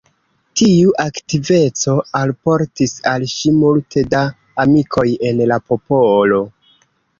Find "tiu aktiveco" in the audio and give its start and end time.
0.59-1.93